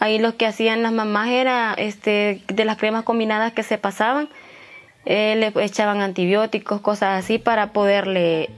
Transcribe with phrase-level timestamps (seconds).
[0.00, 4.28] Ahí lo que hacían las mamás era, este, de las cremas combinadas que se pasaban,
[5.04, 8.50] eh, le echaban antibióticos, cosas así para poderle,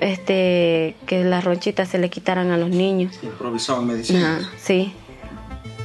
[0.00, 3.18] este, que las ronchitas se le quitaran a los niños.
[3.22, 4.48] Improvisaban medicina.
[4.58, 4.94] sí.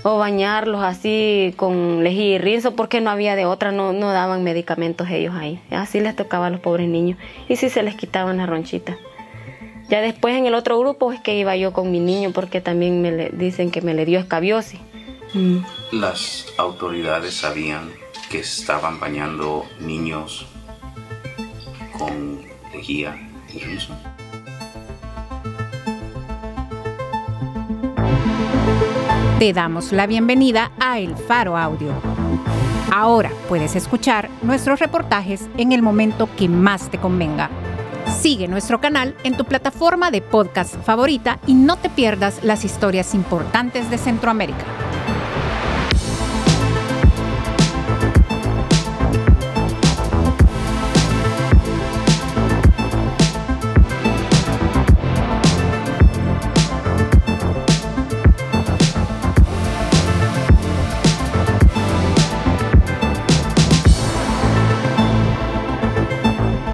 [0.07, 4.43] O bañarlos así con lejía y rinzo porque no había de otra, no, no daban
[4.43, 5.59] medicamentos ellos ahí.
[5.71, 7.17] Así les tocaba a los pobres niños.
[7.49, 8.97] Y sí se les quitaban las ronchitas.
[9.89, 13.01] Ya después en el otro grupo es que iba yo con mi niño porque también
[13.01, 14.79] me le, dicen que me le dio escabiosis.
[15.33, 15.57] Mm.
[15.91, 17.91] Las autoridades sabían
[18.29, 20.47] que estaban bañando niños
[21.97, 22.41] con
[22.73, 23.15] lejía
[23.53, 23.93] y rizo.
[29.37, 31.93] Te damos la bienvenida a El Faro Audio.
[32.91, 37.51] Ahora puedes escuchar nuestros reportajes en el momento que más te convenga
[38.19, 43.13] Sigue nuestro canal en tu plataforma de podcast favorita y no te pierdas las historias
[43.13, 44.65] importantes de Centroamérica.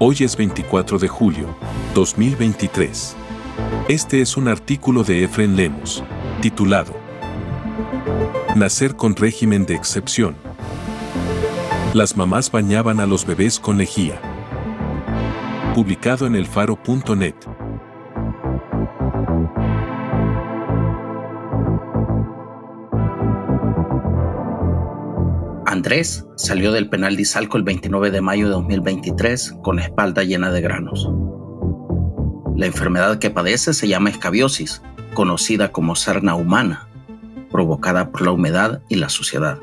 [0.04, 1.54] Hoy es 24 de julio,
[1.94, 3.14] 2023.
[3.88, 6.02] Este es un artículo de Efren Lemos,
[6.40, 6.92] titulado
[8.56, 10.34] Nacer con régimen de excepción.
[11.94, 14.20] Las mamás bañaban a los bebés con lejía.
[15.72, 17.36] Publicado en elfaro.net.
[25.82, 30.22] Andrés salió del penal de Izalco el 29 de mayo de 2023 con la espalda
[30.22, 31.10] llena de granos.
[32.56, 34.80] La enfermedad que padece se llama escabiosis,
[35.12, 36.86] conocida como sarna humana,
[37.50, 39.58] provocada por la humedad y la suciedad.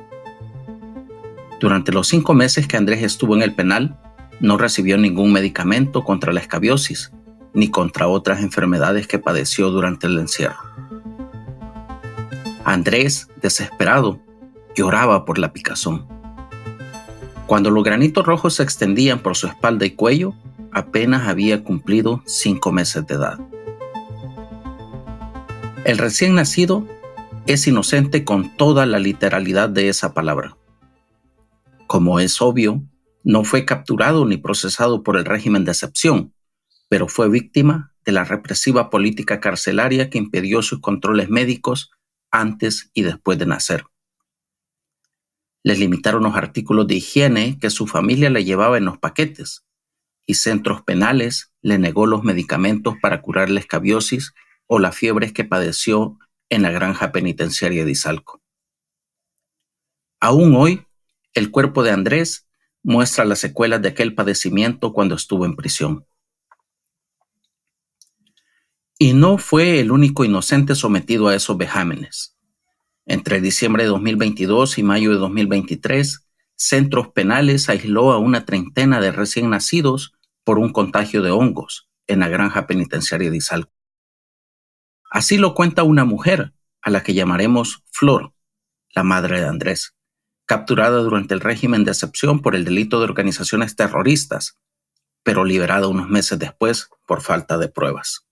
[1.62, 3.98] Durante los cinco meses que Andrés estuvo en el penal,
[4.42, 7.14] no recibió ningún medicamento contra la escabiosis,
[7.54, 10.60] ni contra otras enfermedades que padeció durante el encierro.
[12.66, 14.20] Andrés, desesperado,
[14.76, 16.08] lloraba por la picazón.
[17.48, 20.36] Cuando los granitos rojos se extendían por su espalda y cuello,
[20.72, 23.40] apenas había cumplido cinco meses de edad.
[25.84, 26.88] El recién nacido
[27.48, 30.58] es inocente con toda la literalidad de esa palabra.
[31.88, 32.84] Como es obvio,
[33.24, 36.34] no fue capturado ni procesado por el régimen de excepción,
[36.88, 41.90] pero fue víctima de la represiva política carcelaria que impidió sus controles médicos
[42.30, 43.86] antes y después de nacer
[45.64, 49.66] les limitaron los artículos de higiene que su familia le llevaba en los paquetes
[50.26, 54.34] y centros penales le negó los medicamentos para curar la escabiosis
[54.68, 56.20] o las fiebres que padeció
[56.50, 58.42] en la granja penitenciaria de Izalco.
[60.20, 60.86] Aún hoy,
[61.34, 62.48] el cuerpo de Andrés
[62.84, 66.06] muestra las secuelas de aquel padecimiento cuando estuvo en prisión.
[69.00, 72.38] Y no fue el único inocente sometido a esos vejámenes.
[73.10, 79.12] Entre diciembre de 2022 y mayo de 2023, centros penales aisló a una treintena de
[79.12, 83.74] recién nacidos por un contagio de hongos en la granja penitenciaria de Izalco.
[85.10, 86.54] Así lo cuenta una mujer
[86.84, 88.32] a la que llamaremos Flor,
[88.94, 89.96] la madre de Andrés,
[90.46, 94.60] capturada durante el régimen de excepción por el delito de organizaciones terroristas,
[95.24, 98.28] pero liberada unos meses después por falta de pruebas.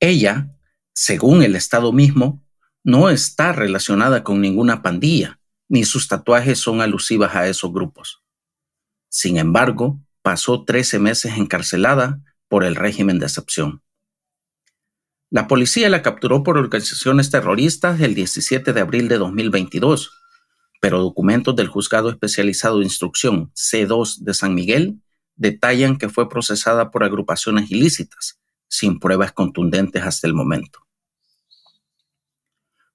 [0.00, 0.59] Ella
[1.02, 2.44] según el Estado mismo,
[2.84, 8.22] no está relacionada con ninguna pandilla, ni sus tatuajes son alusivas a esos grupos.
[9.08, 13.82] Sin embargo, pasó 13 meses encarcelada por el régimen de excepción.
[15.30, 20.10] La policía la capturó por organizaciones terroristas el 17 de abril de 2022,
[20.82, 25.00] pero documentos del Juzgado Especializado de Instrucción C2 de San Miguel
[25.36, 28.38] detallan que fue procesada por agrupaciones ilícitas,
[28.68, 30.89] sin pruebas contundentes hasta el momento.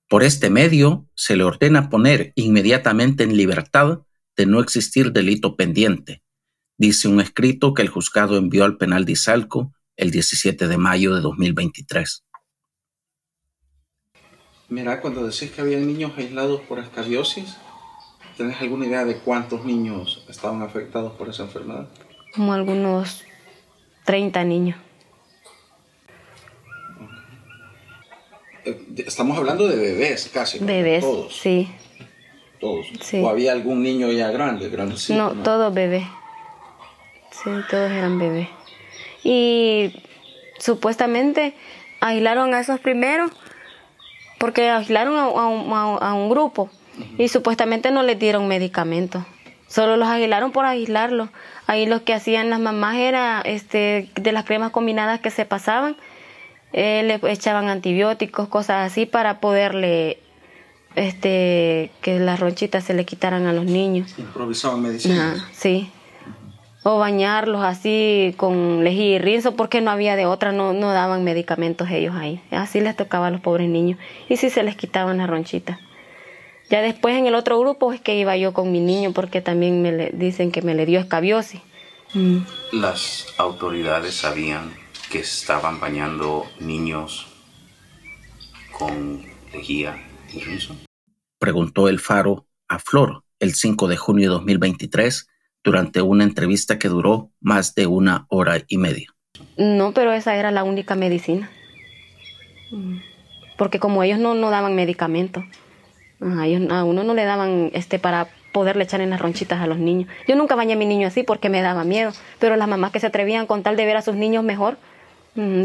[0.08, 4.02] Por este medio, se le ordena poner inmediatamente en libertad
[4.38, 6.22] de no existir delito pendiente,
[6.78, 11.16] dice un escrito que el juzgado envió al penal de Izalco el 17 de mayo
[11.16, 12.24] de 2023.
[14.70, 17.56] Mira, cuando decís que había niños aislados por escabiosis,
[18.36, 21.88] ¿tenés alguna idea de cuántos niños estaban afectados por esa enfermedad?
[22.34, 23.24] Como algunos
[24.06, 24.85] 30 niños.
[28.98, 30.60] Estamos hablando de bebés casi.
[30.60, 31.36] Bebés, todos.
[31.36, 31.70] sí.
[32.60, 32.88] Todos.
[33.22, 34.72] ¿O había algún niño ya grande,
[35.10, 36.06] No, todos bebés.
[37.32, 38.48] Sí, todos eran bebés.
[39.24, 39.94] Y
[40.60, 41.54] supuestamente
[42.00, 43.32] aislaron a esos primeros
[44.38, 46.70] porque aislaron a, un, grupo
[47.18, 49.24] y supuestamente no les dieron medicamentos.
[49.68, 51.30] Solo los aislaron por aislarlos.
[51.68, 55.98] Ahí lo que hacían las mamás era este, de las cremas combinadas que se pasaban,
[56.78, 60.20] eh, le echaban antibióticos, cosas así para poderle
[60.98, 64.14] este que las ronchitas se le quitaran a los niños.
[64.20, 65.48] Improvisaban medicina.
[65.54, 65.90] sí.
[66.84, 71.24] O bañarlos así con lejía y rinzo porque no había de otra, no, no daban
[71.24, 72.42] medicamentos ellos ahí.
[72.52, 73.98] Así les tocaba a los pobres niños.
[74.28, 75.80] Y sí se les quitaban las ronchitas.
[76.70, 79.82] Ya después en el otro grupo es que iba yo con mi niño porque también
[79.82, 81.62] me le, dicen que me le dio escabiosis.
[82.14, 82.40] Mm.
[82.74, 87.28] Las autoridades sabían que estaban bañando niños
[88.72, 89.24] con
[89.54, 90.04] lejía
[90.34, 90.76] y rinzo.
[91.40, 95.28] Preguntó el Faro a Flor el 5 de junio de 2023
[95.64, 99.08] durante una entrevista que duró más de una hora y media.
[99.58, 101.50] No, pero esa era la única medicina.
[103.58, 105.44] Porque como ellos no, no daban medicamentos,
[106.22, 109.68] a, ellos, a uno no le daban este para poderle echar en las ronchitas a
[109.68, 110.10] los niños.
[110.28, 113.00] Yo nunca bañé a mi niño así porque me daba miedo, pero las mamás que
[113.00, 114.78] se atrevían con tal de ver a sus niños mejor,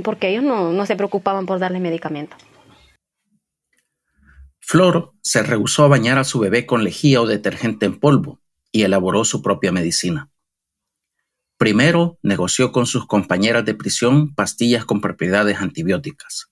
[0.02, 2.38] porque ellos no, no se preocupaban por darles medicamentos.
[4.61, 8.40] Flor se rehusó a bañar a su bebé con lejía o detergente en polvo
[8.72, 10.31] y elaboró su propia medicina.
[11.56, 16.50] Primero negoció con sus compañeras de prisión pastillas con propiedades antibióticas.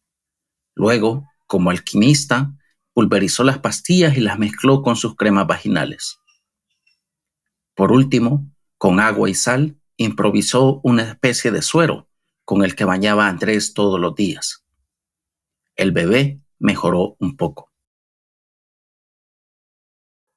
[0.74, 2.52] Luego, como alquimista,
[2.92, 6.18] pulverizó las pastillas y las mezcló con sus cremas vaginales.
[7.74, 12.07] Por último, con agua y sal, improvisó una especie de suero
[12.48, 14.64] con el que bañaba a Andrés todos los días.
[15.76, 17.70] El bebé mejoró un poco.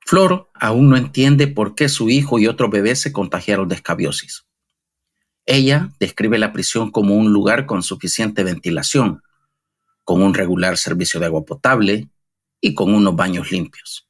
[0.02, 4.46] Flor aún no entiende por qué su hijo y otro bebé se contagiaron de escabiosis.
[5.46, 9.24] Ella describe la prisión como un lugar con suficiente ventilación,
[10.04, 12.10] con un regular servicio de agua potable
[12.60, 14.10] y con unos baños limpios.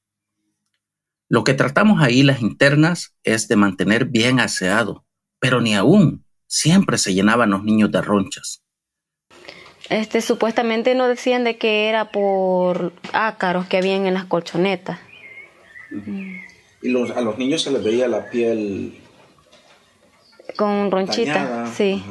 [1.29, 5.05] Lo que tratamos ahí las internas es de mantener bien aseado,
[5.37, 8.61] pero ni aún siempre se llenaban los niños de ronchas.
[9.89, 14.99] Este, supuestamente no decían de que era por ácaros que habían en las colchonetas.
[16.81, 18.99] Y los, a los niños se les veía la piel
[20.57, 22.03] con ronchita, sí.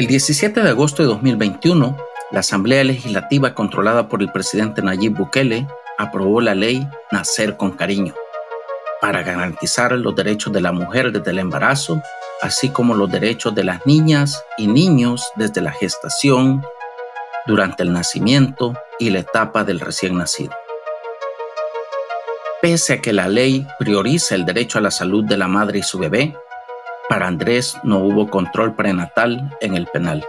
[0.00, 1.94] El 17 de agosto de 2021,
[2.30, 5.68] la Asamblea Legislativa controlada por el presidente Nayib Bukele
[5.98, 8.14] aprobó la ley Nacer con Cariño,
[9.02, 12.00] para garantizar los derechos de la mujer desde el embarazo,
[12.40, 16.64] así como los derechos de las niñas y niños desde la gestación,
[17.46, 20.54] durante el nacimiento y la etapa del recién nacido.
[22.62, 25.82] Pese a que la ley prioriza el derecho a la salud de la madre y
[25.82, 26.34] su bebé,
[27.10, 30.24] para Andrés no hubo control prenatal en el penal.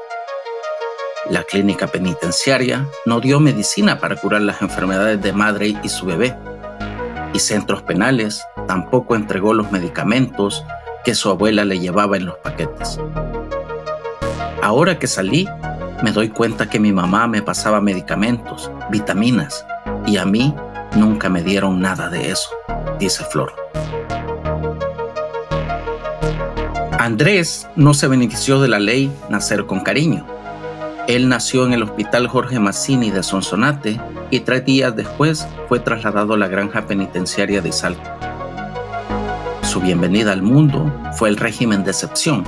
[1.29, 6.35] La clínica penitenciaria no dio medicina para curar las enfermedades de madre y su bebé
[7.33, 10.65] y centros penales tampoco entregó los medicamentos
[11.03, 12.99] que su abuela le llevaba en los paquetes.
[14.63, 15.47] Ahora que salí,
[16.01, 19.67] me doy cuenta que mi mamá me pasaba medicamentos, vitaminas,
[20.07, 20.55] y a mí
[20.95, 22.49] nunca me dieron nada de eso,
[22.97, 23.60] dice Flor.
[27.01, 30.23] Andrés no se benefició de la ley Nacer con Cariño.
[31.07, 36.35] Él nació en el Hospital Jorge Mazzini de Sonsonate y tres días después fue trasladado
[36.35, 38.03] a la granja penitenciaria de Izalco.
[39.63, 42.43] Su bienvenida al mundo fue el régimen de excepción,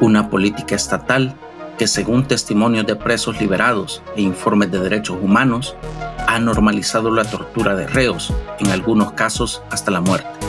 [0.00, 1.34] una política estatal
[1.76, 5.76] que según testimonios de presos liberados e informes de derechos humanos,
[6.26, 10.47] ha normalizado la tortura de reos, en algunos casos hasta la muerte.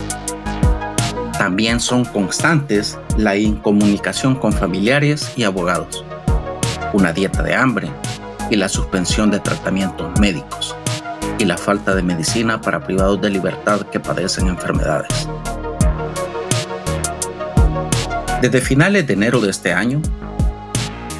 [1.39, 6.03] También son constantes la incomunicación con familiares y abogados,
[6.91, 7.89] una dieta de hambre,
[8.49, 10.75] y la suspensión de tratamientos médicos
[11.37, 15.29] y la falta de medicina para privados de libertad que padecen enfermedades.
[18.41, 20.01] Desde finales de enero de este año,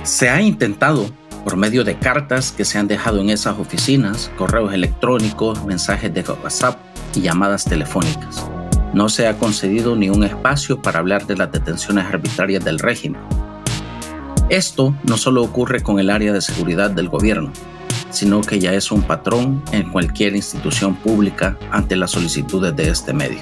[0.04, 1.10] se ha intentado,
[1.46, 6.26] por medio de cartas que se han dejado en esas oficinas, correos electrónicos, mensajes de
[6.44, 6.78] WhatsApp
[7.16, 8.46] y llamadas telefónicas,
[8.94, 13.22] no se ha concedido ni un espacio para hablar de las detenciones arbitrarias del régimen
[14.50, 17.54] esto no solo ocurre con el área de seguridad del gobierno,
[18.10, 23.14] sino que ya es un patrón en cualquier institución pública ante las solicitudes de este
[23.14, 23.42] medio.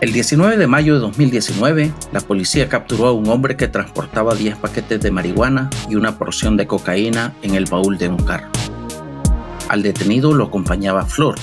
[0.00, 4.58] El 19 de mayo de 2019, la policía capturó a un hombre que transportaba 10
[4.58, 8.57] paquetes de marihuana y una porción de cocaína en el baúl de un carro.
[9.68, 11.34] Al detenido lo acompañaba Flor,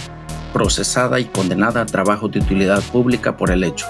[0.52, 3.86] procesada y condenada a trabajo de utilidad pública por el hecho.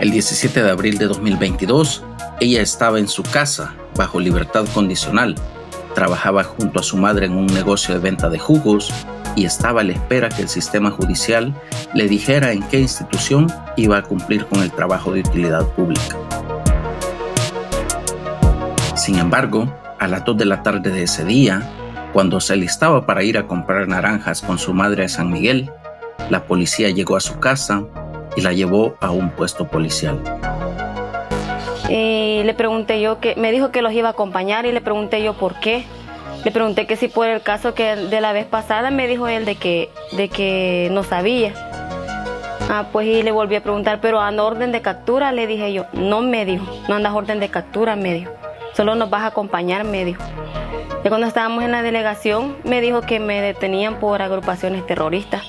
[0.00, 2.04] El 17 de abril de 2022,
[2.40, 5.34] ella estaba en su casa bajo libertad condicional,
[5.94, 8.90] trabajaba junto a su madre en un negocio de venta de jugos
[9.36, 11.54] y estaba a la espera que el sistema judicial
[11.94, 16.16] le dijera en qué institución iba a cumplir con el trabajo de utilidad pública.
[18.94, 19.68] Sin embargo,
[19.98, 21.62] a las 2 de la tarde de ese día,
[22.12, 25.70] cuando se listaba para ir a comprar naranjas con su madre a San Miguel,
[26.30, 27.84] la policía llegó a su casa
[28.36, 30.18] y la llevó a un puesto policial.
[31.88, 35.22] Y le pregunté yo que me dijo que los iba a acompañar y le pregunté
[35.22, 35.84] yo por qué.
[36.44, 39.44] Le pregunté que si por el caso que de la vez pasada me dijo él
[39.44, 41.52] de que de que no sabía.
[42.70, 45.86] Ah, pues y le volví a preguntar, pero anda orden de captura, le dije yo,
[45.94, 48.30] no me dijo, no andas orden de captura, me dijo,
[48.78, 50.22] solo nos vas a acompañar, me dijo.
[51.04, 55.42] Y cuando estábamos en la delegación, me dijo que me detenían por agrupaciones terroristas.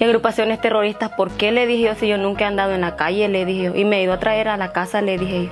[0.00, 1.52] Y agrupaciones terroristas, ¿por qué?
[1.52, 3.76] Le dije yo, si yo nunca he andado en la calle, le dije yo.
[3.76, 5.50] Y me he ido a traer a la casa, le dije yo.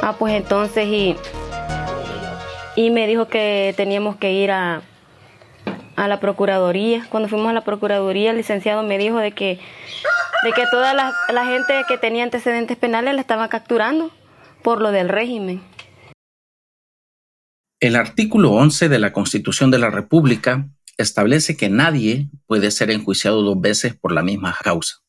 [0.00, 1.16] Ah, pues entonces, y,
[2.76, 4.80] y me dijo que teníamos que ir a,
[5.96, 7.04] a la Procuraduría.
[7.10, 9.60] Cuando fuimos a la Procuraduría, el licenciado me dijo de que,
[10.44, 11.12] de que toda la,
[11.44, 14.10] gente que tenía antecedentes penales la estaban capturando
[14.62, 15.75] por lo del régimen.
[17.78, 23.42] El artículo 11 de la Constitución de la República establece que nadie puede ser enjuiciado
[23.42, 25.02] dos veces por la misma causa.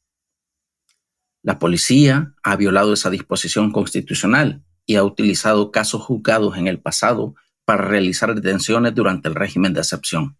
[1.43, 7.35] La policía ha violado esa disposición constitucional y ha utilizado casos juzgados en el pasado
[7.63, 10.37] para realizar detenciones durante el régimen de excepción.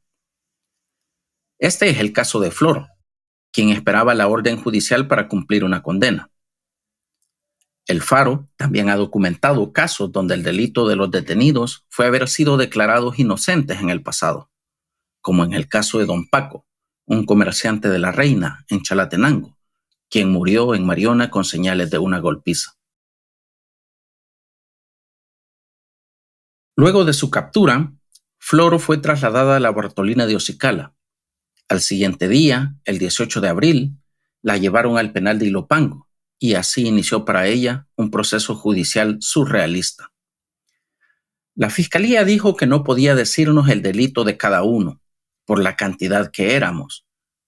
[1.59, 2.87] Este es el caso de Flor,
[3.53, 6.29] quien esperaba la orden judicial para cumplir una condena.
[7.87, 12.57] El Faro también ha documentado casos donde el delito de los detenidos fue haber sido
[12.57, 14.51] declarados inocentes en el pasado,
[15.21, 16.65] como en el caso de Don Paco,
[17.05, 19.57] un comerciante de la Reina en Chalatenango,
[20.09, 22.73] quien murió en Mariona con señales de una golpiza.
[26.75, 27.93] Luego de su captura,
[28.37, 30.93] Floro fue trasladada a la Bartolina de Ocicala.
[31.69, 33.97] Al siguiente día, el 18 de abril,
[34.41, 36.06] la llevaron al penal de Ilopango,
[36.39, 40.11] y así inició para ella un proceso judicial surrealista.
[41.55, 45.01] La fiscalía dijo que no podía decirnos el delito de cada uno,
[45.45, 47.07] por la cantidad que éramos,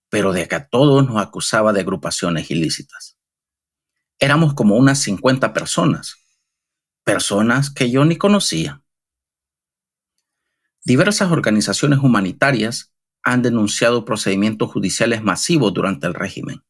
[0.09, 3.17] pero de que a todos nos acusaba de agrupaciones ilícitas.
[4.17, 6.15] Éramos como unas 50 personas,
[7.03, 8.81] personas que yo ni conocía.
[10.83, 16.63] Diversas organizaciones humanitarias han denunciado procedimientos judiciales masivos durante el régimen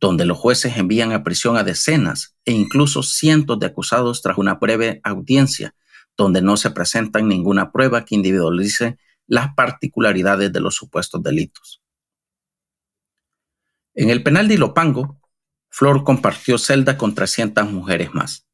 [0.00, 4.54] donde los jueces envían a prisión a decenas e incluso cientos de acusados tras una
[4.54, 5.74] breve audiencia,
[6.16, 11.82] donde no se presentan ninguna prueba que individualice las particularidades de los supuestos delitos.
[13.94, 15.20] En el penal de Ilopango,
[15.68, 18.46] Flor compartió celda con 300 mujeres más.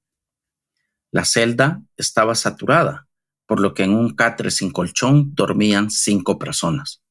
[1.13, 3.09] La celda estaba saturada,
[3.47, 7.03] por lo que en un catre sin colchón dormían cinco personas.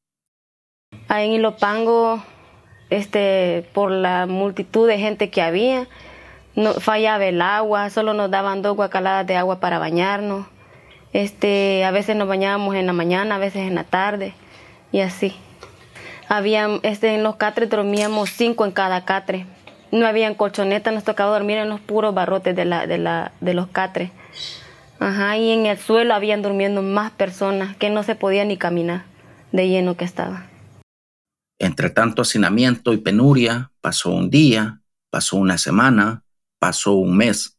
[1.10, 2.24] En Ilopango
[2.90, 5.88] este, por la multitud de gente que había.
[6.56, 10.46] No, fallaba el agua, solo nos daban dos guacaladas de agua para bañarnos.
[11.14, 14.34] Este, a veces nos bañábamos en la mañana, a veces en la tarde
[14.92, 15.36] y así.
[16.28, 19.46] Había, este, en los catres dormíamos cinco en cada catre.
[19.92, 23.54] No había colchonetas, nos tocaba dormir en los puros barrotes de, la, de, la, de
[23.54, 24.12] los catres.
[25.00, 29.04] Ajá, y en el suelo habían durmiendo más personas que no se podía ni caminar
[29.52, 30.48] de lleno que estaba.
[31.60, 36.26] Entre tanto hacinamiento y penuria, pasó un día, pasó una semana,
[36.60, 37.58] pasó un mes.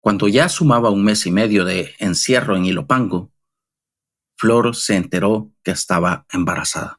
[0.00, 3.32] Cuando ya sumaba un mes y medio de encierro en Ilopango,
[4.36, 6.98] Flor se enteró que estaba embarazada.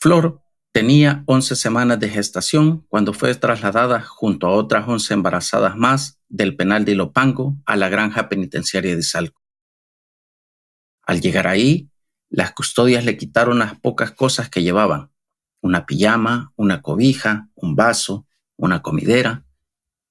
[0.00, 0.40] Flor
[0.72, 6.54] Tenía 11 semanas de gestación cuando fue trasladada junto a otras 11 embarazadas más del
[6.54, 9.42] penal de Ilopango a la granja penitenciaria de Salco.
[11.02, 11.90] Al llegar ahí,
[12.28, 15.10] las custodias le quitaron las pocas cosas que llevaban,
[15.60, 19.44] una pijama, una cobija, un vaso, una comidera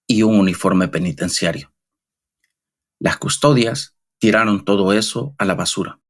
[0.07, 1.73] y un uniforme penitenciario.
[2.99, 6.01] Las custodias tiraron todo eso a la basura.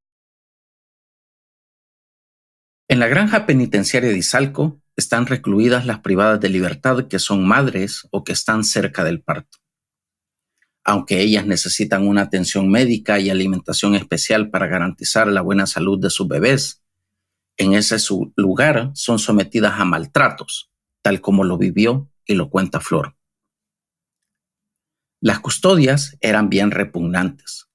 [2.91, 8.07] En la granja penitenciaria de Izalco están recluidas las privadas de libertad que son madres
[8.09, 9.59] o que están cerca del parto.
[10.83, 16.09] Aunque ellas necesitan una atención médica y alimentación especial para garantizar la buena salud de
[16.09, 16.81] sus bebés,
[17.57, 17.97] en ese
[18.35, 20.71] lugar son sometidas a maltratos,
[21.03, 23.15] tal como lo vivió y lo cuenta Flor.
[25.21, 27.67] Las custodias eran bien repugnantes.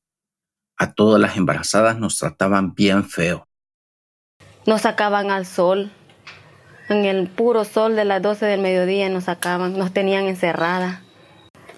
[0.77, 3.49] A todas las embarazadas nos trataban bien feo.
[4.67, 5.91] Nos sacaban al sol.
[6.89, 11.01] En el puro sol de las 12 del mediodía nos sacaban, nos tenían encerradas.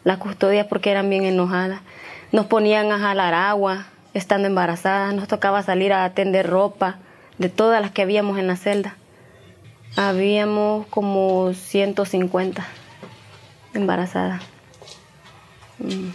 [0.05, 1.81] Las custodias porque eran bien enojadas.
[2.33, 5.15] Nos ponían a jalar agua estando embarazadas.
[5.15, 6.99] Nos tocaba salir a atender ropa
[7.39, 8.97] de todas las que habíamos en la celda.
[9.97, 12.67] Habíamos como 150
[13.75, 14.43] embarazadas.
[15.79, 16.11] Mm.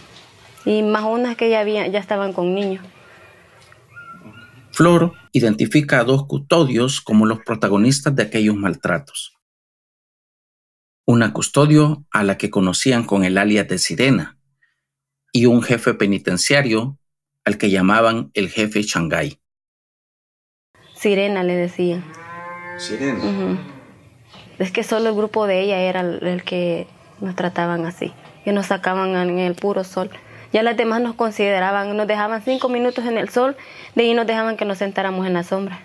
[0.64, 2.84] Y más unas que ya, había, ya estaban con niños.
[4.72, 9.36] Flor identifica a dos custodios como los protagonistas de aquellos maltratos.
[11.06, 14.38] Una custodio a la que conocían con el alias de Sirena
[15.30, 16.98] y un jefe penitenciario
[17.44, 19.40] al que llamaban el jefe Shanghai.
[20.94, 22.04] Sirena le decían.
[22.78, 23.58] Sirena.
[24.58, 26.86] Es que solo el grupo de ella era el que
[27.20, 28.12] nos trataban así,
[28.44, 30.10] que nos sacaban en el puro sol.
[30.52, 33.56] Ya las demás nos consideraban, nos dejaban cinco minutos en el sol,
[33.94, 35.80] de ahí nos dejaban que nos sentáramos en la sombra.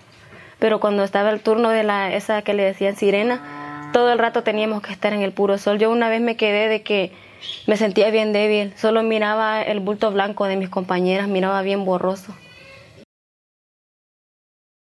[0.59, 4.43] Pero cuando estaba el turno de la esa que le decían sirena, todo el rato
[4.43, 5.79] teníamos que estar en el puro sol.
[5.79, 7.13] Yo una vez me quedé de que
[7.67, 12.35] me sentía bien débil, solo miraba el bulto blanco de mis compañeras, miraba bien borroso.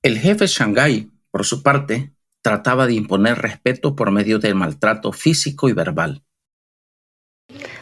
[0.02, 5.68] El jefe Shanghai, por su parte, trataba de imponer respeto por medio del maltrato físico
[5.68, 6.22] y verbal.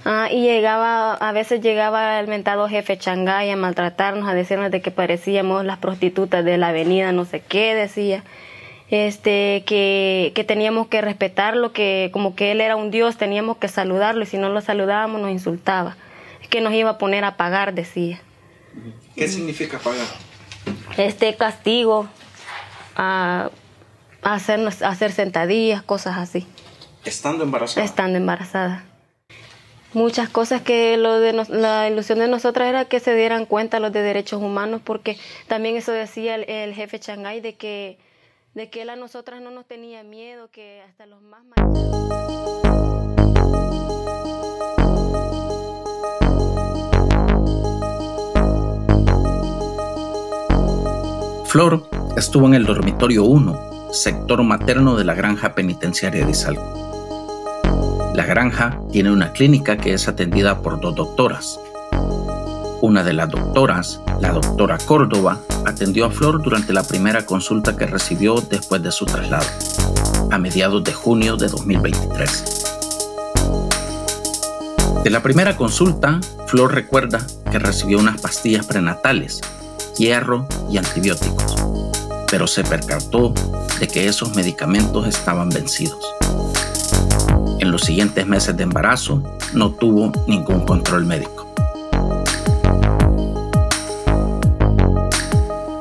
[0.04, 4.80] Ah, y llegaba, a veces llegaba el mentado jefe Changay a maltratarnos, a decirnos de
[4.80, 8.22] que parecíamos las prostitutas de la avenida, no sé qué, decía.
[8.88, 13.66] Este, que, que teníamos que respetarlo, que como que él era un dios, teníamos que
[13.66, 15.96] saludarlo, y si no lo saludábamos nos insultaba.
[16.50, 18.20] Que nos iba a poner a pagar, decía.
[19.16, 20.06] ¿Qué significa pagar?
[20.96, 22.06] Este castigo,
[22.94, 23.50] a,
[24.22, 26.46] hacernos, hacer sentadillas, cosas así.
[27.04, 27.84] Estando embarazada.
[27.84, 28.84] Estando embarazada
[29.96, 33.92] muchas cosas que lo de la ilusión de nosotras era que se dieran cuenta los
[33.92, 35.16] de derechos humanos, porque
[35.48, 37.96] también eso decía el, jefe Shanghai de que,
[38.52, 41.42] de que él a nosotras no nos tenía miedo, que hasta los más
[51.46, 56.85] Flor estuvo en el dormitorio 1, sector materno de la granja penitenciaria de Salco.
[58.16, 61.60] La granja tiene una clínica que es atendida por dos doctoras.
[62.80, 67.84] Una de las doctoras, la doctora Córdoba, atendió a Flor durante la primera consulta que
[67.84, 69.44] recibió después de su traslado,
[70.30, 72.44] a mediados de junio de 2023.
[75.04, 77.20] De la primera consulta, Flor recuerda
[77.52, 79.42] que recibió unas pastillas prenatales,
[79.98, 81.54] hierro y antibióticos,
[82.30, 83.34] pero se percató
[83.78, 86.15] de que esos medicamentos estaban vencidos.
[87.76, 91.46] Los siguientes meses de embarazo no tuvo ningún control médico.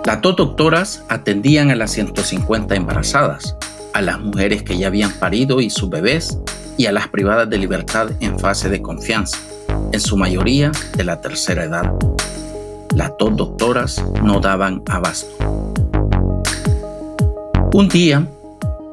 [0.04, 3.56] Las dos doctoras atendían a las 150 embarazadas,
[3.94, 6.38] a las mujeres que ya habían parido y sus bebés
[6.76, 9.38] y a las privadas de libertad en fase de confianza,
[9.94, 11.94] en su mayoría de la tercera edad.
[12.94, 15.34] Las dos doctoras no daban abasto.
[17.72, 18.28] Un día,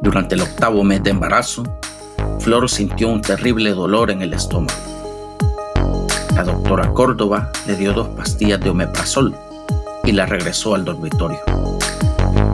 [0.02, 1.64] durante el octavo mes de embarazo,
[2.42, 4.76] Flor sintió un terrible dolor en el estómago.
[6.34, 9.36] La doctora Córdoba le dio dos pastillas de omeprazol
[10.02, 11.38] y la regresó al dormitorio.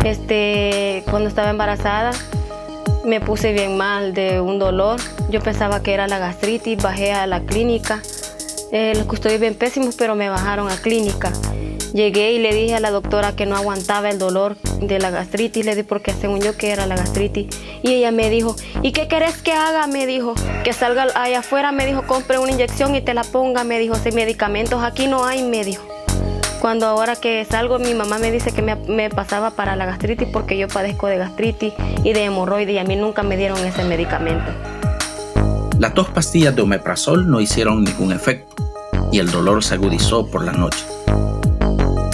[0.04, 2.10] Este, cuando estaba embarazada,
[3.06, 5.00] me puse bien mal de un dolor.
[5.30, 8.02] Yo pensaba que era la gastritis, bajé a la clínica.
[8.70, 11.32] Eh, los custodios bien pésimos, pero me bajaron a clínica.
[11.94, 15.64] Llegué y le dije a la doctora que no aguantaba el dolor de la gastritis,
[15.64, 17.46] le di porque según yo que era la gastritis.
[17.82, 19.86] Y ella me dijo, ¿y qué querés que haga?
[19.86, 23.64] Me dijo, que salga allá afuera, me dijo, compre una inyección y te la ponga,
[23.64, 25.86] me dijo, si medicamentos aquí no hay, me dijo.
[26.60, 30.28] Cuando ahora que salgo, mi mamá me dice que me, me, pasaba para la gastritis
[30.30, 31.72] porque yo padezco de gastritis
[32.02, 34.50] y de hemorroides y a mí nunca me dieron ese medicamento.
[35.78, 38.56] Las dos pastillas de omeprazol no hicieron ningún efecto
[39.12, 40.97] y el dolor se agudizó por la noche.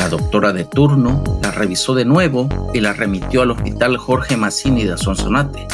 [0.05, 4.85] La doctora de turno la revisó de nuevo y la remitió al hospital Jorge Massini
[4.85, 5.67] de Sonsonate,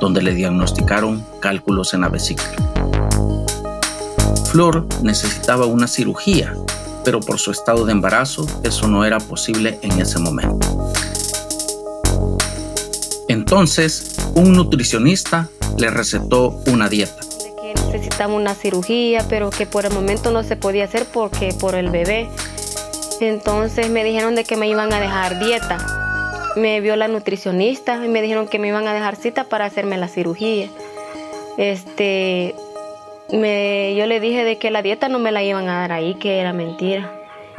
[0.00, 2.50] donde le diagnosticaron cálculos en la vesícula.
[4.50, 6.52] Flor necesitaba una cirugía,
[7.04, 10.66] pero por su estado de embarazo eso no era posible en ese momento.
[13.28, 17.20] Entonces, un nutricionista le recetó una dieta.
[17.62, 21.76] que necesitaba una cirugía, pero que por el momento no se podía hacer porque por
[21.76, 22.28] el bebé
[23.20, 25.78] entonces me dijeron de que me iban a dejar dieta.
[26.56, 29.96] Me vio la nutricionista y me dijeron que me iban a dejar cita para hacerme
[29.96, 30.68] la cirugía.
[31.58, 32.54] este,
[33.32, 36.14] me, yo le dije de que la dieta no me la iban a dar ahí,
[36.14, 37.12] que era mentira.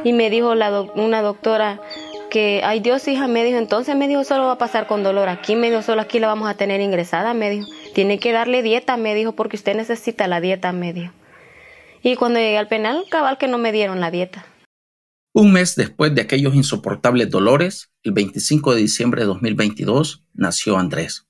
[0.04, 1.80] Y me dijo la una doctora
[2.30, 5.28] que, ay Dios, hija, me dijo, entonces me dijo, solo va a pasar con dolor
[5.28, 7.66] aquí, me dijo, solo aquí la vamos a tener ingresada, me dijo.
[7.94, 11.12] Tiene que darle dieta, me dijo, porque usted necesita la dieta, me dijo.
[12.02, 14.44] Y cuando llegué al penal, cabal que no me dieron la dieta.
[15.40, 21.28] Un mes después de aquellos insoportables dolores, el 25 de diciembre de 2022, nació Andrés.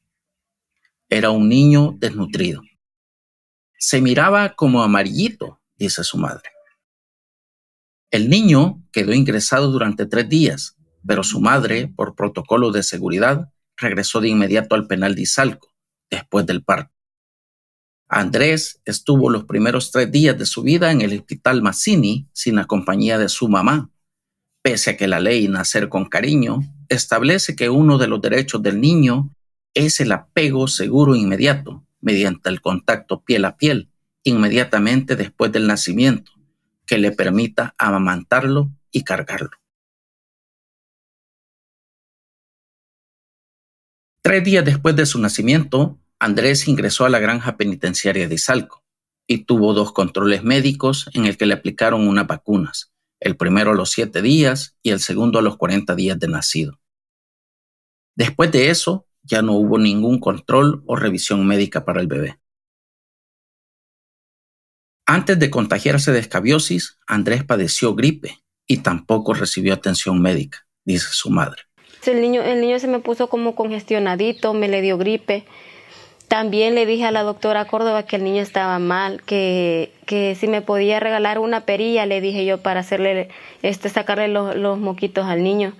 [1.10, 2.62] Era un niño desnutrido.
[3.78, 6.48] Se miraba como amarillito, dice su madre.
[8.10, 14.22] El niño quedó ingresado durante tres días, pero su madre, por protocolo de seguridad, regresó
[14.22, 15.74] de inmediato al penal de Izalco,
[16.08, 16.94] después del parto.
[18.08, 22.64] Andrés estuvo los primeros tres días de su vida en el hospital Mazzini sin la
[22.64, 23.90] compañía de su mamá,
[24.62, 28.80] pese a que la ley Nacer con Cariño establece que uno de los derechos del
[28.80, 29.34] niño
[29.74, 33.90] es el apego seguro e inmediato, mediante el contacto piel a piel,
[34.24, 36.32] inmediatamente después del nacimiento,
[36.86, 39.50] que le permita amamantarlo y cargarlo.
[44.22, 48.82] Tres días después de su nacimiento, Andrés ingresó a la granja penitenciaria de Izalco
[49.26, 53.74] y tuvo dos controles médicos en el que le aplicaron unas vacunas, el primero a
[53.74, 56.80] los siete días y el segundo a los 40 días de nacido.
[58.16, 62.40] Después de eso, ya no hubo ningún control o revisión médica para el bebé.
[65.06, 71.30] Antes de contagiarse de escabiosis, Andrés padeció gripe y tampoco recibió atención médica, dice su
[71.30, 71.62] madre.
[72.04, 75.46] El niño, el niño se me puso como congestionadito, me le dio gripe
[76.28, 80.46] también le dije a la doctora Córdoba que el niño estaba mal, que, que si
[80.46, 83.30] me podía regalar una perilla, le dije yo, para hacerle,
[83.62, 85.72] este, sacarle los, moquitos al niño.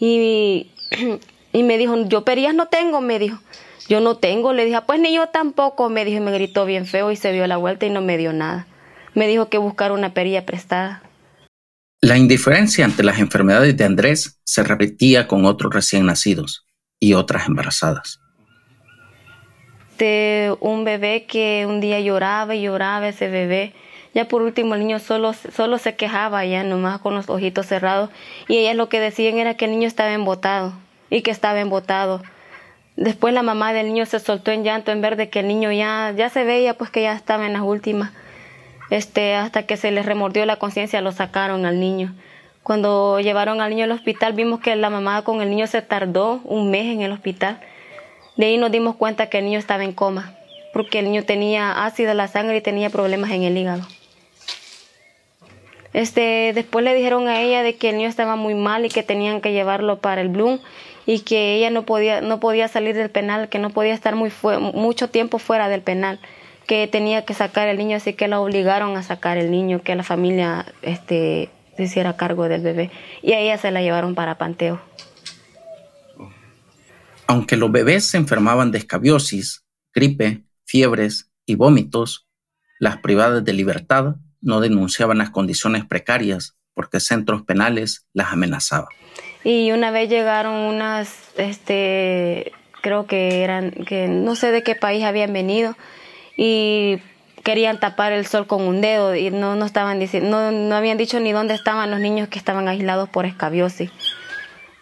[0.00, 0.72] Y,
[1.52, 3.38] y me dijo, yo perillas no tengo, me dijo.
[3.88, 6.64] Yo no tengo, le dije, ah, pues ni yo tampoco, me dijo y me gritó
[6.66, 8.66] bien feo y se dio la vuelta y no me dio nada.
[9.14, 11.02] Me dijo que buscar una perilla prestada.
[12.00, 16.64] La indiferencia ante las enfermedades de Andrés se repetía con otros recién nacidos
[16.98, 18.21] y otras embarazadas
[20.60, 23.72] un bebé que un día lloraba y lloraba ese bebé.
[24.14, 28.10] Ya por último el niño solo, solo se quejaba ya nomás con los ojitos cerrados
[28.46, 30.72] y ellas lo que decían era que el niño estaba embotado
[31.08, 32.22] y que estaba embotado.
[32.96, 35.72] Después la mamá del niño se soltó en llanto en ver de que el niño
[35.72, 38.10] ya, ya se veía pues que ya estaba en las últimas.
[38.90, 42.14] Este, hasta que se le remordió la conciencia lo sacaron al niño.
[42.62, 46.40] Cuando llevaron al niño al hospital vimos que la mamá con el niño se tardó
[46.44, 47.60] un mes en el hospital
[48.36, 50.34] de ahí nos dimos cuenta que el niño estaba en coma,
[50.72, 53.86] porque el niño tenía ácido en la sangre y tenía problemas en el hígado.
[55.92, 59.02] Este, después le dijeron a ella de que el niño estaba muy mal y que
[59.02, 60.58] tenían que llevarlo para el Bloom
[61.04, 64.32] y que ella no podía, no podía salir del penal, que no podía estar muy
[64.72, 66.18] mucho tiempo fuera del penal,
[66.66, 69.94] que tenía que sacar el niño, así que la obligaron a sacar el niño, que
[69.94, 72.90] la familia este, se hiciera cargo del bebé.
[73.20, 74.80] Y a ella se la llevaron para Panteo.
[77.32, 79.64] Aunque los bebés se enfermaban de escabiosis,
[79.94, 82.28] gripe, fiebres y vómitos,
[82.78, 88.90] las privadas de libertad no denunciaban las condiciones precarias porque centros penales las amenazaban.
[89.44, 95.02] Y una vez llegaron unas, este, creo que eran, que no sé de qué país
[95.02, 95.74] habían venido
[96.36, 96.98] y
[97.44, 100.98] querían tapar el sol con un dedo y no, no estaban diciendo, no, no habían
[100.98, 103.90] dicho ni dónde estaban los niños que estaban aislados por escabiosis.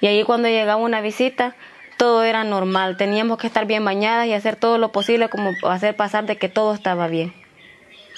[0.01, 1.55] Y ahí cuando llegaba una visita,
[2.01, 2.97] todo era normal.
[2.97, 6.49] Teníamos que estar bien bañadas y hacer todo lo posible como hacer pasar de que
[6.49, 7.35] todo estaba bien.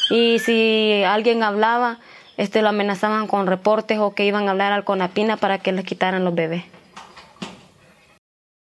[0.08, 1.98] Y si alguien hablaba,
[2.36, 5.84] este lo amenazaban con reportes o que iban a hablar al Conapina para que les
[5.84, 6.62] quitaran los bebés.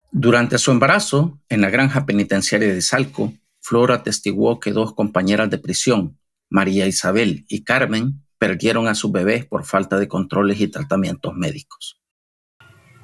[0.10, 5.58] Durante su embarazo, en la granja penitenciaria de Salco, Flora atestiguó que dos compañeras de
[5.58, 6.18] prisión,
[6.50, 12.00] María Isabel y Carmen, perdieron a sus bebés por falta de controles y tratamientos médicos.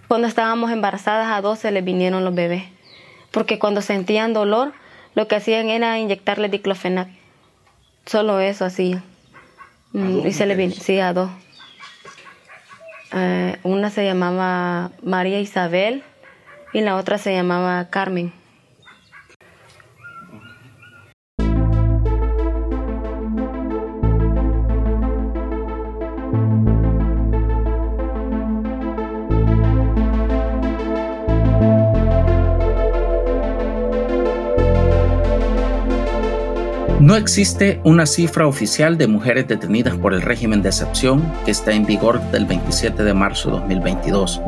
[0.10, 2.64] Cuando estábamos embarazadas a dos se les vinieron los bebés,
[3.30, 4.74] porque cuando sentían dolor,
[5.14, 7.10] lo que hacían era inyectarle diclofenac.
[8.08, 9.04] Solo eso hacían.
[9.94, 11.30] Mm, y se le vino, sí, a dos.
[13.14, 16.04] Eh, una se llamaba María Isabel
[16.74, 18.34] y la otra se llamaba Carmen.
[37.10, 41.72] No existe una cifra oficial de mujeres detenidas por el régimen de excepción que está
[41.72, 44.40] en vigor del 27 de marzo de 2022.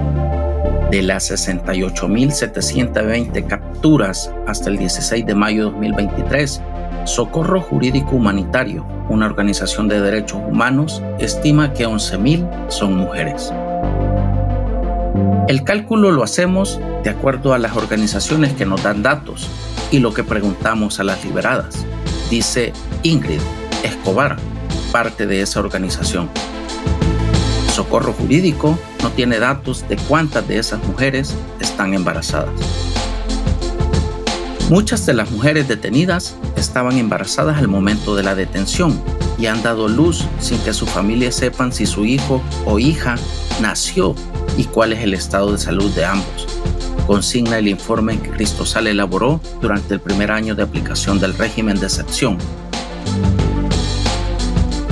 [0.92, 6.62] De las 68.720 capturas hasta el 16 de mayo de 2023,
[7.06, 13.52] Socorro Jurídico Humanitario, una organización de derechos humanos, estima que 11.000 son mujeres.
[15.48, 19.50] El cálculo lo hacemos de acuerdo a las organizaciones que nos dan datos
[19.90, 21.88] y lo que preguntamos a las liberadas,
[22.32, 22.72] dice
[23.04, 23.42] Ingrid
[23.84, 24.38] Escobar,
[24.94, 26.30] parte de esa organización.
[27.76, 32.54] Socorro Jurídico no tiene datos de cuántas de esas mujeres están embarazadas.
[34.70, 39.02] Muchas de las mujeres detenidas estaban embarazadas al momento de la detención
[39.38, 43.16] y han dado luz sin que su familia sepan si su hijo o hija
[43.62, 44.16] nació
[44.58, 46.61] y cuál es el estado de salud de ambos.
[47.08, 51.88] Consigna el informe que Cristosal elaboró durante el primer año de aplicación del régimen de
[51.88, 52.38] excepción.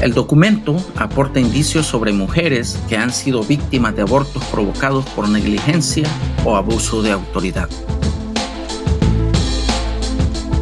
[0.02, 6.08] El documento aporta indicios sobre mujeres que han sido víctimas de abortos provocados por negligencia
[6.46, 7.70] o abuso de autoridad.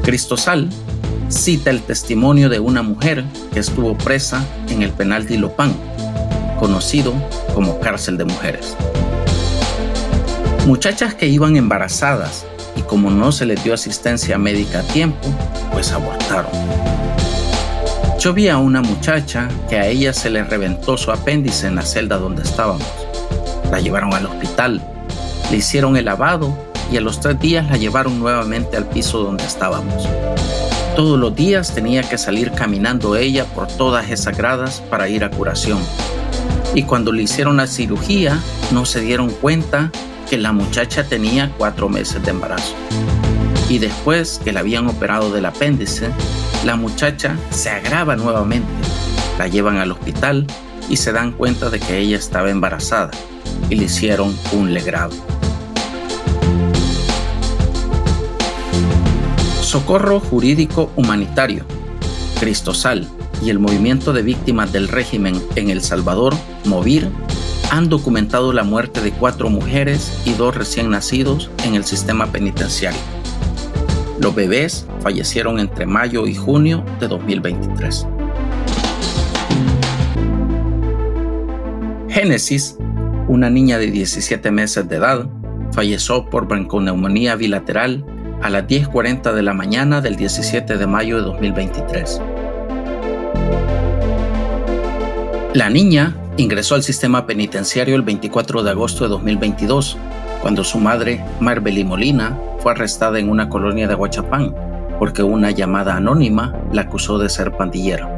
[0.01, 0.69] Cristosal
[1.29, 5.75] cita el testimonio de una mujer que estuvo presa en el penal de Ilopán,
[6.59, 7.13] conocido
[7.53, 8.75] como cárcel de mujeres.
[10.67, 15.25] Muchachas que iban embarazadas y como no se les dio asistencia médica a tiempo,
[15.71, 16.51] pues abortaron.
[18.19, 21.83] Yo vi a una muchacha que a ella se le reventó su apéndice en la
[21.83, 22.85] celda donde estábamos.
[23.71, 24.81] La llevaron al hospital,
[25.49, 26.53] le hicieron el lavado
[26.91, 30.05] y a los tres días la llevaron nuevamente al piso donde estábamos.
[30.97, 35.31] Todos los días tenía que salir caminando ella por todas esas gradas para ir a
[35.31, 35.79] curación.
[36.75, 38.37] Y cuando le hicieron la cirugía,
[38.73, 39.93] no se dieron cuenta
[40.29, 42.73] que la muchacha tenía cuatro meses de embarazo.
[43.69, 46.09] Y después que la habían operado del apéndice,
[46.65, 48.67] la muchacha se agrava nuevamente.
[49.37, 50.47] La llevan al hospital
[50.89, 53.11] y se dan cuenta de que ella estaba embarazada
[53.69, 55.13] y le hicieron un legrado.
[59.61, 61.65] Socorro Jurídico Humanitario,
[62.39, 63.07] Cristosal
[63.43, 66.33] y el Movimiento de Víctimas del Régimen en El Salvador,
[66.65, 67.09] MOVIR,
[67.71, 72.99] han documentado la muerte de cuatro mujeres y dos recién nacidos en el sistema penitenciario.
[74.19, 78.07] Los bebés fallecieron entre mayo y junio de 2023.
[82.09, 82.77] Génesis,
[83.27, 85.29] una niña de 17 meses de edad,
[85.71, 88.03] falleció por bronconeumonía bilateral
[88.41, 92.21] a las 10.40 de la mañana del 17 de mayo de 2023.
[95.53, 99.97] La niña ingresó al sistema penitenciario el 24 de agosto de 2022,
[100.41, 104.53] cuando su madre, Marbeli Molina, fue arrestada en una colonia de Huachapán
[104.99, 108.09] porque una llamada anónima la acusó de ser pandillera.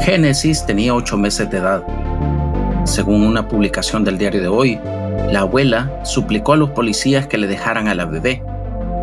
[0.00, 1.82] Génesis tenía ocho meses de edad.
[2.84, 4.80] Según una publicación del diario de hoy,
[5.30, 8.42] la abuela suplicó a los policías que le dejaran a la bebé,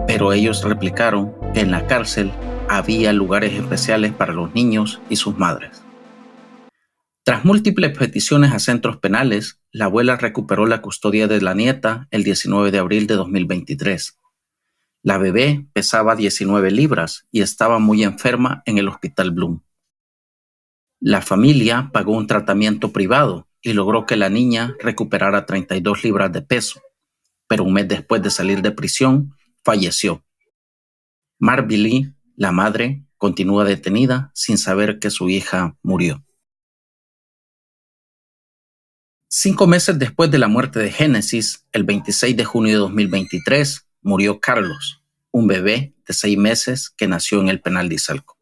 [0.08, 2.32] pero ellos replicaron que en la cárcel
[2.70, 5.87] había lugares especiales para los niños y sus madres.
[7.28, 12.24] Tras múltiples peticiones a centros penales, la abuela recuperó la custodia de la nieta el
[12.24, 14.18] 19 de abril de 2023.
[15.04, 19.62] La bebé pesaba 19 libras y estaba muy enferma en el Hospital Bloom.
[21.02, 26.44] La familia pagó un tratamiento privado y logró que la niña recuperara 32 libras de
[26.44, 26.82] peso,
[27.46, 29.36] pero un mes después de salir de prisión,
[29.66, 30.24] falleció.
[31.40, 36.24] Marbilly, la madre, continúa detenida sin saber que su hija murió.
[39.30, 44.40] Cinco meses después de la muerte de Génesis, el 26 de junio de 2023, murió
[44.40, 48.38] Carlos, un bebé de seis meses que nació en el penal de Izalco.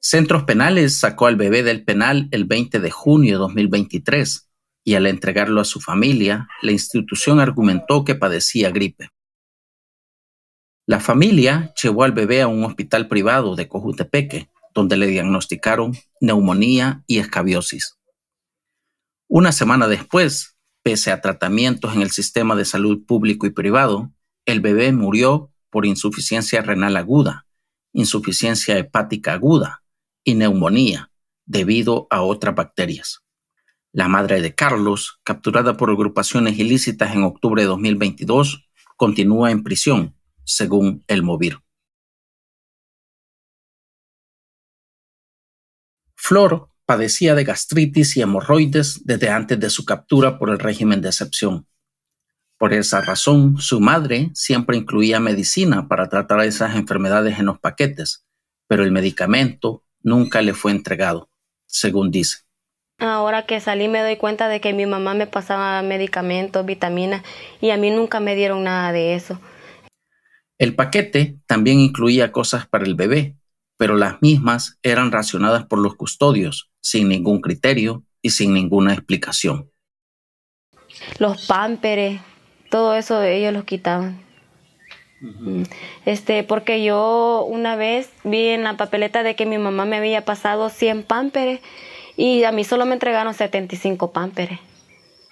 [0.00, 4.50] Centros Penales sacó al bebé del penal el 20 de junio de 2023
[4.82, 9.10] y al entregarlo a su familia, la institución argumentó que padecía gripe.
[10.86, 17.04] La familia llevó al bebé a un hospital privado de Cojutepeque, donde le diagnosticaron neumonía
[17.06, 17.99] y escabiosis.
[19.32, 24.10] Una semana después, pese a tratamientos en el sistema de salud público y privado,
[24.44, 27.46] el bebé murió por insuficiencia renal aguda,
[27.92, 29.84] insuficiencia hepática aguda
[30.24, 31.12] y neumonía
[31.46, 33.22] debido a otras bacterias.
[33.92, 40.16] La madre de Carlos, capturada por agrupaciones ilícitas en octubre de 2022, continúa en prisión,
[40.42, 41.60] según el Movir.
[46.16, 51.10] Flor padecía de gastritis y hemorroides desde antes de su captura por el régimen de
[51.10, 51.68] excepción.
[52.58, 58.26] Por esa razón, su madre siempre incluía medicina para tratar esas enfermedades en los paquetes,
[58.66, 61.30] pero el medicamento nunca le fue entregado,
[61.64, 62.38] según dice.
[62.98, 67.22] Ahora que salí me doy cuenta de que mi mamá me pasaba medicamentos, vitaminas
[67.60, 69.40] y a mí nunca me dieron nada de eso.
[70.58, 73.36] El paquete también incluía cosas para el bebé,
[73.76, 79.70] pero las mismas eran racionadas por los custodios, sin ningún criterio y sin ninguna explicación.
[81.18, 82.20] Los pámperes,
[82.70, 84.20] todo eso ellos los quitaban.
[85.20, 85.62] Mm.
[86.06, 90.24] Este, porque yo una vez vi en la papeleta de que mi mamá me había
[90.24, 91.60] pasado 100 pámperes
[92.16, 94.58] y a mí solo me entregaron 75 pámperes.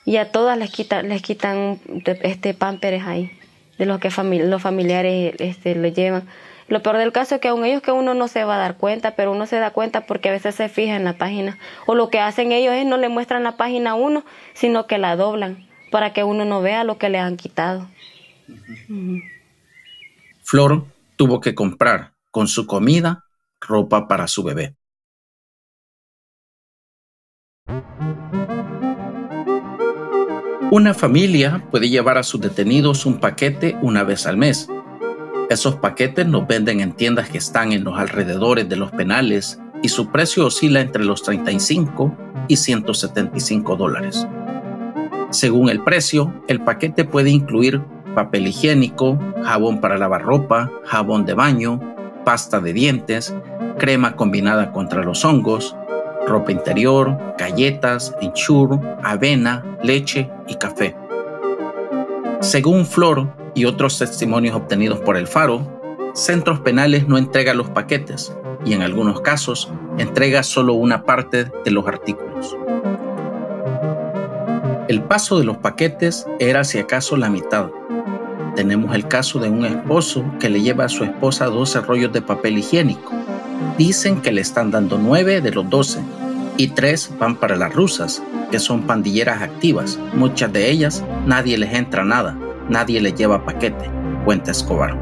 [0.04, 1.80] Y a todas les quitan, les quitan
[2.22, 3.30] este pámperes ahí,
[3.76, 6.26] de los que los familiares este, lo llevan.
[6.68, 8.76] Lo peor del caso es que aún ellos que uno no se va a dar
[8.76, 11.58] cuenta, pero uno se da cuenta porque a veces se fija en la página.
[11.86, 14.98] O lo que hacen ellos es no le muestran la página a uno, sino que
[14.98, 17.88] la doblan para que uno no vea lo que le han quitado.
[20.42, 20.84] Flor
[21.16, 23.24] tuvo que comprar con su comida
[23.60, 24.74] ropa para su bebé.
[30.70, 34.68] Una familia puede llevar a sus detenidos un paquete una vez al mes
[35.50, 39.88] esos paquetes los venden en tiendas que están en los alrededores de los penales y
[39.88, 42.14] su precio oscila entre los 35
[42.48, 44.26] y 175 dólares.
[45.30, 47.82] Según el precio, el paquete puede incluir
[48.14, 51.80] papel higiénico, jabón para lavar ropa, jabón de baño,
[52.24, 53.34] pasta de dientes,
[53.78, 55.76] crema combinada contra los hongos,
[56.26, 60.96] ropa interior, galletas, enchur, avena, leche y café.
[62.40, 65.78] Según Flor, y otros testimonios obtenidos por el Faro,
[66.14, 68.32] Centros Penales no entrega los paquetes
[68.64, 72.56] y en algunos casos entrega solo una parte de los artículos.
[74.88, 77.70] El paso de los paquetes era si acaso la mitad.
[78.56, 82.22] Tenemos el caso de un esposo que le lleva a su esposa 12 rollos de
[82.22, 83.12] papel higiénico.
[83.76, 86.00] Dicen que le están dando 9 de los 12
[86.56, 89.98] y 3 van para las rusas, que son pandilleras activas.
[90.14, 92.36] Muchas de ellas nadie les entra nada
[92.68, 93.90] nadie le lleva paquete,
[94.24, 94.96] cuenta Escobar.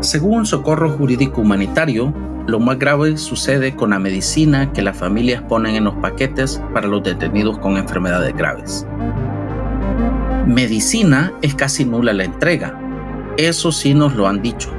[0.00, 2.14] Según Socorro Jurídico Humanitario,
[2.46, 6.88] lo más grave sucede con la medicina que las familias ponen en los paquetes para
[6.88, 8.86] los detenidos con enfermedades graves.
[10.46, 12.76] Medicina es casi nula la entrega.
[13.36, 14.70] Eso sí nos lo han dicho.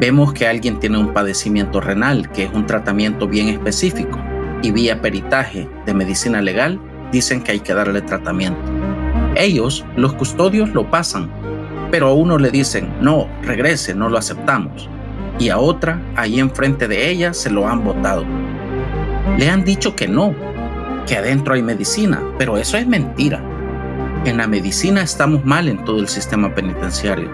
[0.00, 4.18] Vemos que alguien tiene un padecimiento renal, que es un tratamiento bien específico,
[4.62, 6.80] y vía peritaje de medicina legal
[7.12, 8.69] dicen que hay que darle tratamiento.
[9.34, 11.30] Ellos, los custodios, lo pasan,
[11.90, 14.88] pero a uno le dicen, no, regrese, no lo aceptamos.
[15.38, 18.24] Y a otra, ahí enfrente de ella, se lo han votado.
[19.38, 20.34] Le han dicho que no,
[21.06, 23.42] que adentro hay medicina, pero eso es mentira.
[24.24, 27.30] En la medicina estamos mal en todo el sistema penitenciario.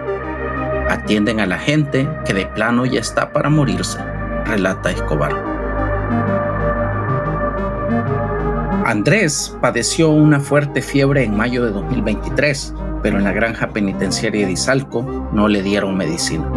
[0.89, 3.99] Atienden a la gente que de plano ya está para morirse,
[4.45, 5.46] relata Escobar.
[8.87, 12.73] Andrés padeció una fuerte fiebre en mayo de 2023,
[13.03, 16.49] pero en la granja penitenciaria de Izalco no le dieron medicina.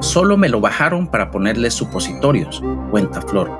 [0.00, 3.50] Solo me lo bajaron para ponerle supositorios, cuenta Flor.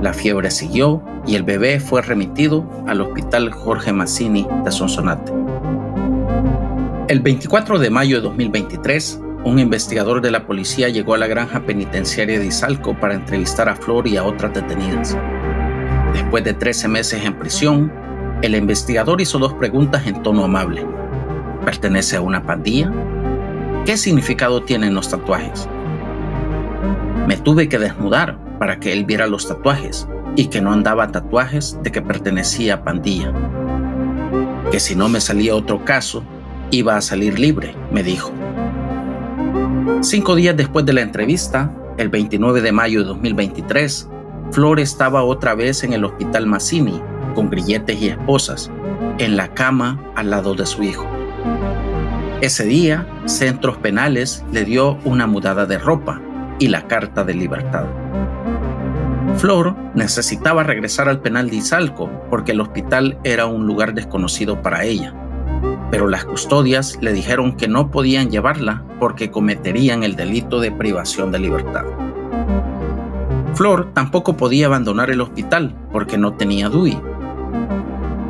[0.00, 5.32] La fiebre siguió y el bebé fue remitido al Hospital Jorge Mazzini de Sonsonate.
[7.08, 11.66] El 24 de mayo de 2023, un investigador de la policía llegó a la granja
[11.66, 15.18] penitenciaria de Izalco para entrevistar a Flor y a otras detenidas.
[16.18, 17.92] Después de 13 meses en prisión,
[18.42, 20.84] el investigador hizo dos preguntas en tono amable.
[21.64, 22.92] ¿Pertenece a una pandilla?
[23.86, 25.68] ¿Qué significado tienen los tatuajes?
[27.28, 31.78] Me tuve que desnudar para que él viera los tatuajes y que no andaba tatuajes
[31.84, 33.32] de que pertenecía a pandilla.
[34.72, 36.24] Que si no me salía otro caso,
[36.72, 38.32] iba a salir libre, me dijo.
[40.00, 44.08] Cinco días después de la entrevista, el 29 de mayo de 2023,
[44.50, 47.02] Flor estaba otra vez en el hospital Mazzini,
[47.34, 48.70] con grilletes y esposas,
[49.18, 51.06] en la cama al lado de su hijo.
[52.40, 56.20] Ese día, Centros Penales le dio una mudada de ropa
[56.58, 57.84] y la carta de libertad.
[59.36, 64.84] Flor necesitaba regresar al penal de Izalco porque el hospital era un lugar desconocido para
[64.84, 65.14] ella,
[65.90, 71.30] pero las custodias le dijeron que no podían llevarla porque cometerían el delito de privación
[71.30, 71.84] de libertad.
[73.54, 76.98] Flor tampoco podía abandonar el hospital porque no tenía DUI.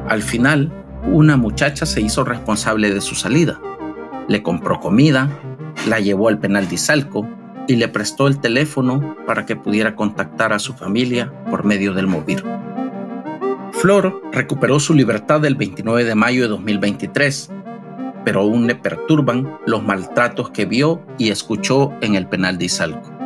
[0.08, 0.72] Al final,
[1.04, 3.60] una muchacha se hizo responsable de su salida.
[4.26, 5.28] Le compró comida,
[5.86, 7.26] la llevó al penal de Izalco
[7.66, 12.06] y le prestó el teléfono para que pudiera contactar a su familia por medio del
[12.06, 12.42] móvil.
[13.72, 17.50] Flor recuperó su libertad el 29 de mayo de 2023,
[18.24, 23.17] pero aún le perturban los maltratos que vio y escuchó en el penal de Izalco.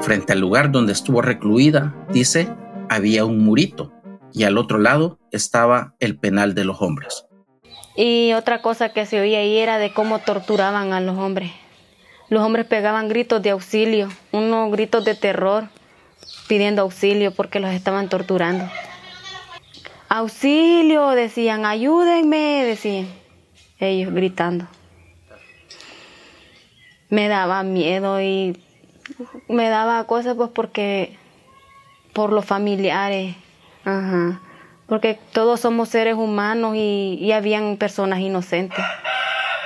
[0.00, 2.48] Frente al lugar donde estuvo recluida, dice,
[2.88, 3.92] había un murito
[4.32, 7.26] y al otro lado estaba el penal de los hombres.
[7.96, 11.50] Y otra cosa que se oía ahí era de cómo torturaban a los hombres.
[12.28, 15.68] Los hombres pegaban gritos de auxilio, unos gritos de terror,
[16.46, 18.70] pidiendo auxilio porque los estaban torturando.
[20.08, 23.08] Auxilio, decían, ayúdenme, decían
[23.78, 24.66] ellos gritando.
[27.10, 28.60] Me daba miedo y
[29.48, 31.16] me daba cosas pues porque
[32.12, 33.36] por los familiares,
[34.86, 38.84] porque todos somos seres humanos y, y habían personas inocentes.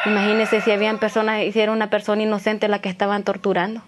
[0.05, 3.83] Imagínense si habían personas, si era una persona inocente la que estaban torturando.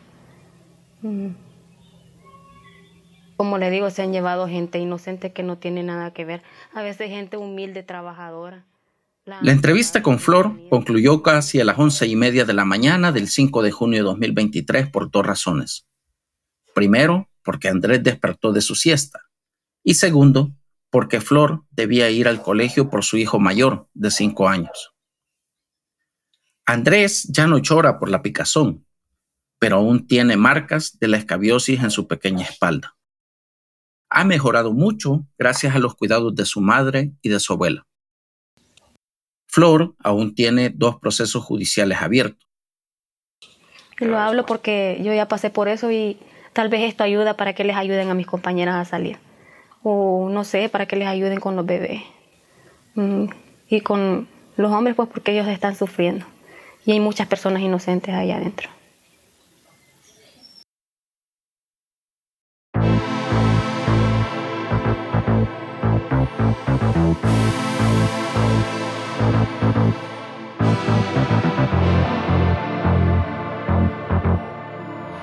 [3.36, 6.42] Como le digo, se han llevado gente inocente que no tiene nada que ver.
[6.72, 8.62] A veces gente humilde, trabajadora.
[9.26, 13.28] La, entrevista con Flor concluyó casi a las once y media de la mañana del
[13.28, 15.86] 5 de junio de 2023 por dos razones.
[16.74, 19.22] Primero, porque Andrés despertó de su siesta.
[19.82, 20.54] Y segundo,
[20.90, 24.92] porque Flor debía ir al colegio por su hijo mayor, de cinco años.
[26.66, 28.86] Andrés ya no llora por la picazón,
[29.58, 32.94] pero aún tiene marcas de la escabiosis en su pequeña espalda
[34.14, 37.84] ha mejorado mucho gracias a los cuidados de su madre y de su abuela.
[39.54, 42.44] Flor aún tiene dos procesos judiciales abiertos.
[43.98, 46.18] Lo hablo porque yo ya pasé por eso y
[46.52, 49.16] tal vez esto ayuda para que les ayuden a mis compañeras a salir.
[49.84, 52.02] O no sé, para que les ayuden con los bebés.
[52.96, 53.26] Mm,
[53.68, 54.26] y con
[54.56, 56.26] los hombres, pues porque ellos están sufriendo.
[56.84, 58.68] Y hay muchas personas inocentes ahí adentro.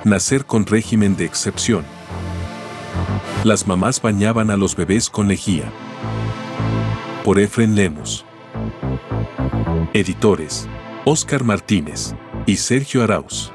[0.03, 1.85] Nacer con régimen de excepción.
[3.43, 5.71] Las mamás bañaban a los bebés con lejía.
[7.23, 8.25] Por Efren Lemos.
[9.93, 10.67] Editores:
[11.05, 12.15] Oscar Martínez
[12.47, 13.51] y Sergio Arauz.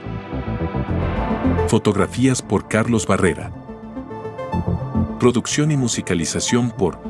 [1.66, 3.53] Fotografías por Carlos Barrera.
[5.18, 7.01] Producción y musicalización por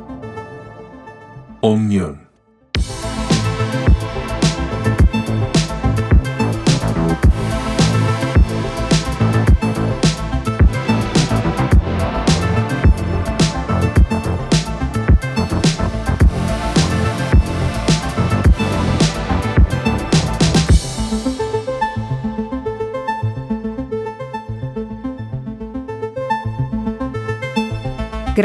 [1.60, 2.25] Onion.